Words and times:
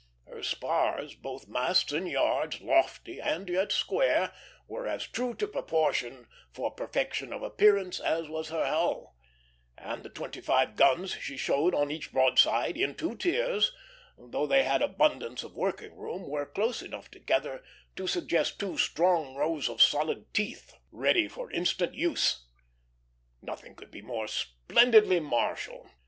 Her 0.25 0.41
spars, 0.41 1.13
both 1.13 1.47
masts 1.47 1.91
and 1.91 2.09
yards, 2.09 2.59
lofty 2.59 3.19
and 3.21 3.47
yet 3.47 3.71
square, 3.71 4.33
were 4.67 4.87
as 4.87 5.03
true 5.05 5.35
to 5.35 5.47
proportion, 5.47 6.25
for 6.51 6.71
perfection 6.71 7.31
of 7.31 7.43
appearance, 7.43 7.99
as 7.99 8.27
was 8.27 8.49
her 8.49 8.65
hull; 8.65 9.15
and 9.77 10.01
the 10.01 10.09
twenty 10.09 10.41
five 10.41 10.75
guns 10.75 11.13
she 11.13 11.37
showed 11.37 11.75
on 11.75 11.91
each 11.91 12.11
broadside, 12.11 12.77
in 12.77 12.95
two 12.95 13.15
tiers, 13.15 13.71
though 14.17 14.47
they 14.47 14.63
had 14.63 14.81
abundance 14.81 15.43
of 15.43 15.53
working 15.55 15.95
room, 15.95 16.27
were 16.27 16.47
close 16.47 16.81
enough 16.81 17.11
together 17.11 17.63
to 17.95 18.07
suggest 18.07 18.59
two 18.59 18.79
strong 18.79 19.35
rows 19.35 19.69
of 19.69 19.83
solid 19.83 20.33
teeth, 20.33 20.73
ready 20.91 21.27
for 21.27 21.51
instant 21.51 21.93
use. 21.93 22.47
Nothing 23.43 23.75
could 23.75 23.91
be 23.91 24.01
more 24.01 24.27
splendidly 24.27 25.19
martial. 25.19 25.91